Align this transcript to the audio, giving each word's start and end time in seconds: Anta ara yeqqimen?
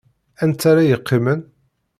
Anta 0.43 0.65
ara 0.69 0.83
yeqqimen? 0.89 1.41